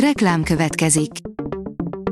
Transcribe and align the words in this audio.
Reklám 0.00 0.42
következik. 0.42 1.10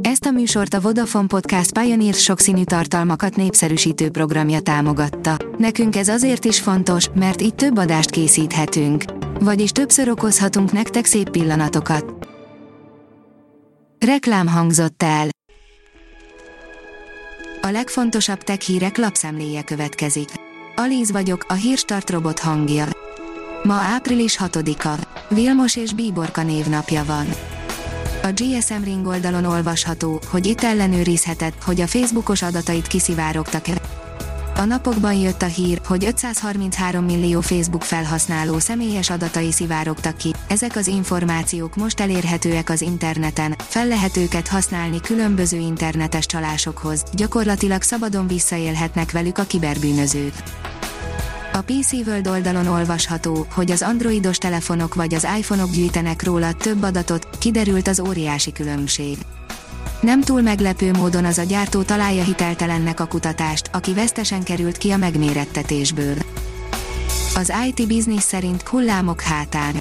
Ezt 0.00 0.24
a 0.24 0.30
műsort 0.30 0.74
a 0.74 0.80
Vodafone 0.80 1.26
Podcast 1.26 1.78
Pioneer 1.78 2.14
sokszínű 2.14 2.64
tartalmakat 2.64 3.36
népszerűsítő 3.36 4.10
programja 4.10 4.60
támogatta. 4.60 5.36
Nekünk 5.58 5.96
ez 5.96 6.08
azért 6.08 6.44
is 6.44 6.60
fontos, 6.60 7.08
mert 7.14 7.42
így 7.42 7.54
több 7.54 7.78
adást 7.78 8.10
készíthetünk. 8.10 9.04
Vagyis 9.40 9.70
többször 9.70 10.08
okozhatunk 10.08 10.72
nektek 10.72 11.04
szép 11.04 11.30
pillanatokat. 11.30 12.28
Reklám 14.06 14.46
hangzott 14.46 15.02
el. 15.02 15.28
A 17.62 17.70
legfontosabb 17.70 18.38
tech 18.38 18.60
hírek 18.60 18.96
lapszemléje 18.96 19.62
következik. 19.62 20.28
Alíz 20.76 21.10
vagyok, 21.10 21.44
a 21.48 21.54
hírstart 21.54 22.10
robot 22.10 22.38
hangja. 22.38 22.86
Ma 23.62 23.74
április 23.74 24.38
6-a. 24.40 25.06
Vilmos 25.34 25.76
és 25.76 25.92
Bíborka 25.92 26.42
névnapja 26.42 27.04
van. 27.04 27.26
A 28.24 28.32
GSM 28.32 28.82
Ring 28.84 29.06
oldalon 29.06 29.44
olvasható, 29.44 30.20
hogy 30.30 30.46
itt 30.46 30.62
ellenőrizheted, 30.62 31.54
hogy 31.64 31.80
a 31.80 31.86
Facebookos 31.86 32.42
adatait 32.42 32.86
kiszivárogtak-e. 32.86 33.80
A 34.56 34.64
napokban 34.64 35.14
jött 35.14 35.42
a 35.42 35.46
hír, 35.46 35.80
hogy 35.86 36.04
533 36.04 37.04
millió 37.04 37.40
Facebook 37.40 37.82
felhasználó 37.82 38.58
személyes 38.58 39.10
adatai 39.10 39.52
szivárogtak 39.52 40.16
ki. 40.16 40.34
Ezek 40.48 40.76
az 40.76 40.86
információk 40.86 41.76
most 41.76 42.00
elérhetőek 42.00 42.70
az 42.70 42.80
interneten, 42.80 43.54
fel 43.58 43.86
lehet 43.86 44.16
őket 44.16 44.48
használni 44.48 45.00
különböző 45.00 45.58
internetes 45.58 46.26
csalásokhoz, 46.26 47.02
gyakorlatilag 47.12 47.82
szabadon 47.82 48.26
visszaélhetnek 48.26 49.10
velük 49.10 49.38
a 49.38 49.44
kiberbűnözők. 49.44 50.34
A 51.56 51.62
PC 51.62 51.92
World 51.92 52.26
oldalon 52.26 52.66
olvasható, 52.66 53.46
hogy 53.50 53.70
az 53.70 53.82
androidos 53.82 54.38
telefonok 54.38 54.94
vagy 54.94 55.14
az 55.14 55.26
iPhone-ok 55.38 55.70
gyűjtenek 55.70 56.22
róla 56.22 56.52
több 56.52 56.82
adatot, 56.82 57.28
kiderült 57.38 57.88
az 57.88 58.00
óriási 58.00 58.52
különbség. 58.52 59.18
Nem 60.00 60.20
túl 60.20 60.40
meglepő 60.40 60.90
módon 60.90 61.24
az 61.24 61.38
a 61.38 61.42
gyártó 61.42 61.82
találja 61.82 62.22
hiteltelennek 62.22 63.00
a 63.00 63.06
kutatást, 63.06 63.70
aki 63.72 63.94
vesztesen 63.94 64.42
került 64.42 64.76
ki 64.76 64.90
a 64.90 64.96
megmérettetésből. 64.96 66.16
Az 67.34 67.52
IT 67.66 67.88
Business 67.88 68.22
szerint 68.22 68.62
hullámok 68.62 69.20
hátán. 69.20 69.74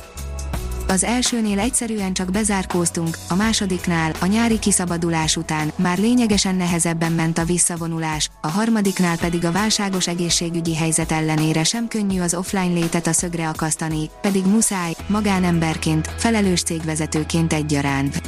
Az 0.93 1.03
elsőnél 1.03 1.59
egyszerűen 1.59 2.13
csak 2.13 2.31
bezárkóztunk, 2.31 3.17
a 3.29 3.35
másodiknál, 3.35 4.11
a 4.19 4.25
nyári 4.25 4.59
kiszabadulás 4.59 5.37
után 5.37 5.71
már 5.75 5.97
lényegesen 5.97 6.55
nehezebben 6.55 7.11
ment 7.11 7.37
a 7.37 7.43
visszavonulás, 7.45 8.29
a 8.41 8.47
harmadiknál 8.47 9.17
pedig 9.17 9.45
a 9.45 9.51
válságos 9.51 10.07
egészségügyi 10.07 10.75
helyzet 10.75 11.11
ellenére 11.11 11.63
sem 11.63 11.87
könnyű 11.87 12.21
az 12.21 12.33
offline 12.33 12.73
létet 12.73 13.07
a 13.07 13.13
szögre 13.13 13.47
akasztani, 13.47 14.09
pedig 14.21 14.45
muszáj, 14.45 14.93
magánemberként, 15.07 16.09
felelős 16.17 16.61
cégvezetőként 16.63 17.53
egyaránt. 17.53 18.21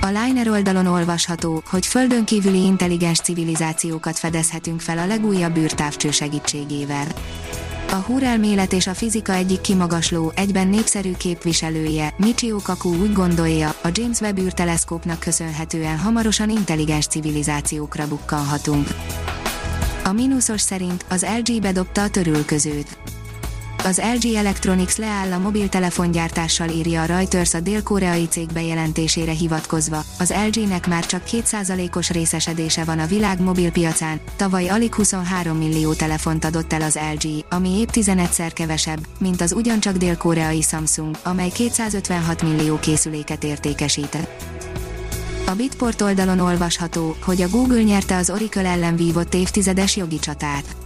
A 0.00 0.06
Liner 0.06 0.48
oldalon 0.48 0.86
olvasható, 0.86 1.62
hogy 1.70 1.86
földön 1.86 2.24
kívüli 2.24 2.64
intelligens 2.64 3.18
civilizációkat 3.18 4.18
fedezhetünk 4.18 4.80
fel 4.80 4.98
a 4.98 5.06
legújabb 5.06 5.56
űrtávcső 5.56 6.10
segítségével. 6.10 7.06
A 7.94 8.00
húrelmélet 8.06 8.72
és 8.72 8.86
a 8.86 8.94
fizika 8.94 9.32
egyik 9.32 9.60
kimagasló, 9.60 10.32
egyben 10.34 10.68
népszerű 10.68 11.12
képviselője, 11.12 12.14
Michio 12.16 12.58
Kaku 12.58 12.88
úgy 12.88 13.12
gondolja, 13.12 13.68
a 13.68 13.88
James 13.92 14.20
Webb 14.20 14.38
űrteleszkópnak 14.38 15.20
köszönhetően 15.20 15.98
hamarosan 15.98 16.50
intelligens 16.50 17.06
civilizációkra 17.06 18.08
bukkanhatunk. 18.08 18.88
A 20.04 20.12
mínuszos 20.12 20.60
szerint 20.60 21.04
az 21.08 21.26
LG 21.38 21.60
bedobta 21.60 22.02
a 22.02 22.10
törülközőt 22.10 22.98
az 23.84 24.00
LG 24.14 24.34
Electronics 24.34 24.96
leáll 24.96 25.32
a 25.32 25.38
mobiltelefongyártással 25.38 26.68
írja 26.68 27.02
a 27.02 27.04
Reuters 27.04 27.54
a 27.54 27.60
dél-koreai 27.60 28.26
cég 28.28 28.52
bejelentésére 28.52 29.32
hivatkozva. 29.32 30.04
Az 30.18 30.34
LG-nek 30.50 30.88
már 30.88 31.06
csak 31.06 31.22
2%-os 31.30 32.10
részesedése 32.10 32.84
van 32.84 32.98
a 32.98 33.06
világ 33.06 33.40
mobilpiacán, 33.40 34.20
tavaly 34.36 34.68
alig 34.68 34.94
23 34.94 35.56
millió 35.56 35.92
telefont 35.92 36.44
adott 36.44 36.72
el 36.72 36.82
az 36.82 36.98
LG, 37.14 37.44
ami 37.50 37.78
épp 37.78 37.88
11-szer 37.92 38.50
kevesebb, 38.54 39.06
mint 39.18 39.40
az 39.40 39.52
ugyancsak 39.52 39.96
dél-koreai 39.96 40.60
Samsung, 40.60 41.16
amely 41.22 41.50
256 41.50 42.42
millió 42.42 42.78
készüléket 42.78 43.44
értékesített. 43.44 44.42
A 45.46 45.54
Bitport 45.54 46.00
oldalon 46.00 46.38
olvasható, 46.38 47.16
hogy 47.24 47.42
a 47.42 47.48
Google 47.48 47.82
nyerte 47.82 48.16
az 48.16 48.30
Oracle 48.30 48.68
ellen 48.68 48.96
vívott 48.96 49.34
évtizedes 49.34 49.96
jogi 49.96 50.18
csatát. 50.18 50.83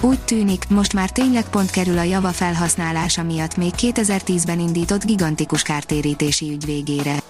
Úgy 0.00 0.20
tűnik, 0.20 0.68
most 0.68 0.92
már 0.92 1.10
tényleg 1.10 1.44
pont 1.48 1.70
kerül 1.70 1.98
a 1.98 2.02
Java 2.02 2.32
felhasználása 2.32 3.22
miatt 3.22 3.56
még 3.56 3.72
2010-ben 3.76 4.60
indított 4.60 5.04
gigantikus 5.04 5.62
kártérítési 5.62 6.50
ügy 6.50 6.64
végére. 6.64 7.22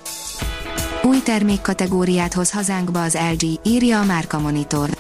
Új 1.02 1.22
termékkategóriát 1.22 2.32
hoz 2.32 2.50
hazánkba 2.50 3.02
az 3.02 3.19
LG, 3.32 3.58
írja 3.62 4.00
a 4.00 4.04
Márka 4.04 4.38
Monitor. 4.38 4.91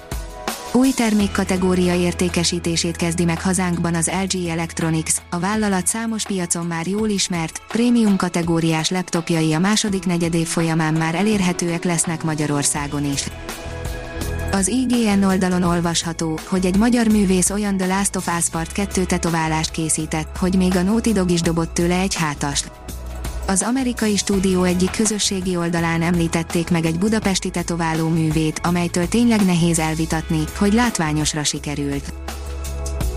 Új 0.72 0.90
termékkategória 0.96 1.94
értékesítését 1.94 2.96
kezdi 2.96 3.24
meg 3.24 3.42
hazánkban 3.42 3.94
az 3.94 4.10
LG 4.22 4.46
Electronics, 4.46 5.12
a 5.30 5.38
vállalat 5.38 5.86
számos 5.86 6.26
piacon 6.26 6.66
már 6.66 6.86
jól 6.86 7.08
ismert, 7.08 7.62
prémium 7.68 8.16
kategóriás 8.16 8.90
laptopjai 8.90 9.52
a 9.52 9.58
második 9.58 10.06
negyedév 10.06 10.46
folyamán 10.46 10.94
már 10.94 11.14
elérhetőek 11.14 11.84
lesznek 11.84 12.22
Magyarországon 12.22 13.04
is. 13.04 13.24
Az 14.54 14.68
IGN 14.68 15.22
oldalon 15.22 15.62
olvasható, 15.62 16.38
hogy 16.46 16.66
egy 16.66 16.76
magyar 16.76 17.06
művész 17.06 17.50
olyan 17.50 17.76
The 17.76 17.86
Last 17.86 18.16
of 18.16 18.26
Us 18.38 18.48
Part 18.48 18.72
2 18.72 19.04
tetoválást 19.04 19.70
készített, 19.70 20.36
hogy 20.36 20.54
még 20.56 20.76
a 20.76 20.82
Naughty 20.82 21.12
Dog 21.12 21.30
is 21.30 21.40
dobott 21.40 21.74
tőle 21.74 21.98
egy 21.98 22.14
hátast. 22.14 22.70
Az 23.46 23.62
amerikai 23.62 24.16
stúdió 24.16 24.62
egyik 24.62 24.90
közösségi 24.90 25.56
oldalán 25.56 26.02
említették 26.02 26.70
meg 26.70 26.84
egy 26.84 26.98
budapesti 26.98 27.50
tetováló 27.50 28.08
művét, 28.08 28.60
amelytől 28.62 29.08
tényleg 29.08 29.44
nehéz 29.44 29.78
elvitatni, 29.78 30.44
hogy 30.58 30.72
látványosra 30.72 31.44
sikerült. 31.44 32.12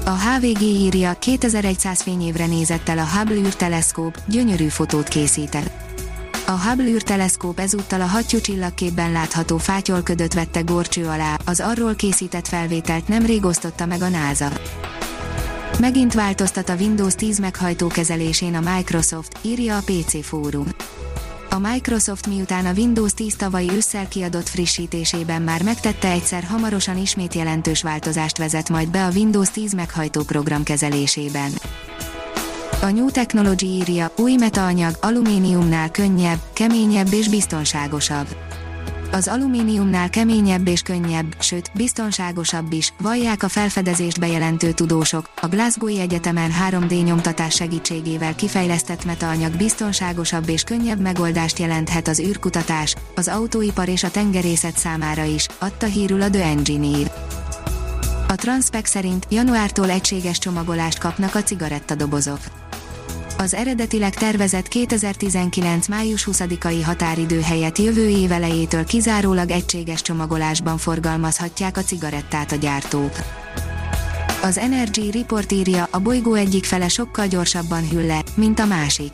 A 0.06 0.18
HVG 0.18 0.62
írja, 0.62 1.14
2100 1.14 2.02
fényévre 2.02 2.46
nézett 2.46 2.90
el 2.90 2.98
a 2.98 3.08
Hubble 3.18 3.36
űrteleszkóp, 3.36 4.18
gyönyörű 4.28 4.68
fotót 4.68 5.08
készített. 5.08 5.86
A 6.50 6.60
Hubble 6.68 6.86
űrteleszkóp 6.86 7.60
ezúttal 7.60 8.02
a 8.02 8.06
hattyú 8.06 8.40
csillagképben 8.40 9.12
látható 9.12 9.58
fátyolködöt 9.58 10.34
vette 10.34 10.62
gorcső 10.62 11.06
alá, 11.06 11.38
az 11.46 11.60
arról 11.60 11.96
készített 11.96 12.48
felvételt 12.48 13.08
nemrég 13.08 13.46
osztotta 13.46 13.86
meg 13.86 14.02
a 14.02 14.10
NASA. 14.10 14.50
Megint 15.80 16.14
változtat 16.14 16.70
a 16.70 16.76
Windows 16.76 17.16
10 17.16 17.40
meghajtó 17.40 17.88
kezelésén 17.88 18.56
a 18.56 18.74
Microsoft, 18.76 19.38
írja 19.42 19.78
a 19.78 19.82
PC 19.86 20.26
fórum. 20.26 20.68
A 21.50 21.58
Microsoft 21.60 22.28
miután 22.28 22.66
a 22.66 22.74
Windows 22.74 23.14
10 23.14 23.36
tavalyi 23.36 23.72
ősszel 23.72 24.08
kiadott 24.08 24.50
frissítésében 24.50 25.42
már 25.42 25.64
megtette 25.64 26.10
egyszer 26.10 26.44
hamarosan 26.44 26.98
ismét 26.98 27.34
jelentős 27.34 27.82
változást 27.82 28.38
vezet 28.38 28.70
majd 28.70 28.90
be 28.90 29.06
a 29.06 29.12
Windows 29.16 29.50
10 29.50 29.74
meghajtó 29.74 30.22
program 30.22 30.64
kezelésében. 30.64 31.52
A 32.82 32.92
New 32.92 33.10
Technology 33.10 33.66
írja, 33.66 34.12
új 34.18 34.36
metaanyag, 34.36 34.96
alumíniumnál 35.02 35.92
könnyebb, 35.92 36.38
keményebb 36.54 37.14
és 37.14 37.30
biztonságosabb. 37.30 38.28
Az 39.12 39.28
alumíniumnál 39.28 40.10
keményebb 40.10 40.68
és 40.68 40.82
könnyebb, 40.82 41.36
sőt, 41.40 41.72
biztonságosabb 41.76 42.72
is, 42.72 42.94
vallják 43.02 43.44
a 43.44 43.48
felfedezést 43.48 44.20
bejelentő 44.20 44.72
tudósok. 44.72 45.30
A 45.42 45.48
Glasgow 45.48 46.00
Egyetemen 46.00 46.52
3D 46.70 47.04
nyomtatás 47.04 47.56
segítségével 47.56 48.36
kifejlesztett 48.36 49.06
metaanyag 49.06 49.56
biztonságosabb 49.56 50.50
és 50.50 50.64
könnyebb 50.64 51.00
megoldást 51.00 51.60
jelenthet 51.60 52.08
az 52.08 52.20
űrkutatás, 52.20 52.96
az 53.16 53.28
autóipar 53.28 53.88
és 53.88 54.04
a 54.04 54.12
tengerészet 54.12 54.78
számára 54.78 55.24
is, 55.24 55.48
adta 55.60 55.86
hírül 55.86 56.22
a 56.22 56.30
The 56.30 56.46
Engineer. 56.46 57.12
A 58.28 58.36
Transpec 58.36 58.90
szerint 58.90 59.26
januártól 59.30 59.90
egységes 59.90 60.38
csomagolást 60.38 61.00
kapnak 61.00 61.36
a 61.36 61.44
cigarettadobozok 61.44 62.40
az 63.40 63.54
eredetileg 63.54 64.14
tervezett 64.14 64.68
2019. 64.68 65.88
május 65.88 66.28
20-ai 66.32 66.82
határidő 66.86 67.42
helyett 67.42 67.78
jövő 67.78 68.08
év 68.08 68.32
elejétől 68.32 68.86
kizárólag 68.86 69.50
egységes 69.50 70.02
csomagolásban 70.02 70.78
forgalmazhatják 70.78 71.78
a 71.78 71.82
cigarettát 71.82 72.52
a 72.52 72.56
gyártók. 72.56 73.12
Az 74.42 74.58
Energy 74.58 75.12
Report 75.12 75.52
írja, 75.52 75.88
a 75.92 76.00
bolygó 76.00 76.34
egyik 76.34 76.66
fele 76.66 76.88
sokkal 76.88 77.28
gyorsabban 77.28 77.90
hűl 77.90 78.06
le, 78.06 78.24
mint 78.36 78.60
a 78.60 78.66
másik 78.66 79.12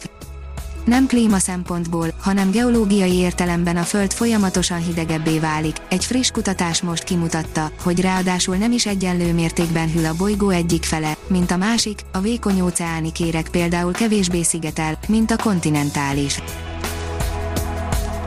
nem 0.86 1.08
klíma 1.08 1.40
szempontból, 1.40 2.14
hanem 2.20 2.52
geológiai 2.52 3.14
értelemben 3.14 3.78
a 3.78 3.84
Föld 3.84 4.14
folyamatosan 4.14 4.84
hidegebbé 4.84 5.40
válik. 5.40 5.76
Egy 5.90 6.06
friss 6.06 6.32
kutatás 6.32 6.82
most 6.82 7.04
kimutatta, 7.04 7.72
hogy 7.84 8.02
ráadásul 8.02 8.56
nem 8.56 8.72
is 8.72 8.86
egyenlő 8.86 9.34
mértékben 9.34 9.92
hűl 9.92 10.06
a 10.06 10.16
bolygó 10.18 10.50
egyik 10.50 10.84
fele, 10.84 11.18
mint 11.28 11.52
a 11.52 11.58
másik, 11.58 12.00
a 12.12 12.20
vékony 12.20 12.62
óceáni 12.62 13.12
kérek 13.12 13.48
például 13.50 13.92
kevésbé 13.92 14.44
szigetel, 14.44 14.98
mint 15.08 15.32
a 15.32 15.38
kontinentális. 15.38 16.40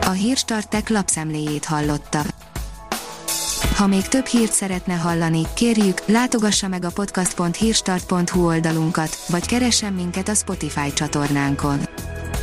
A 0.05 0.09
hírstartek 0.11 0.89
lapszemléjét 0.89 1.65
hallotta. 1.65 2.21
Ha 3.75 3.87
még 3.87 4.07
több 4.07 4.25
hírt 4.25 4.51
szeretne 4.51 4.93
hallani, 4.93 5.41
kérjük, 5.53 6.01
látogassa 6.05 6.67
meg 6.67 6.85
a 6.85 6.91
podcast.hírstart.hu 6.91 8.45
oldalunkat, 8.45 9.25
vagy 9.27 9.45
keressen 9.45 9.93
minket 9.93 10.29
a 10.29 10.33
Spotify 10.33 10.93
csatornánkon 10.93 11.86